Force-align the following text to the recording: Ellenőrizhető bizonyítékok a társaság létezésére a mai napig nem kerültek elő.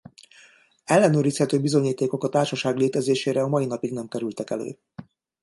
Ellenőrizhető 0.85 1.59
bizonyítékok 1.59 2.23
a 2.23 2.29
társaság 2.29 2.77
létezésére 2.77 3.41
a 3.41 3.47
mai 3.47 3.65
napig 3.65 3.91
nem 3.91 4.07
kerültek 4.07 4.49
elő. 4.49 4.77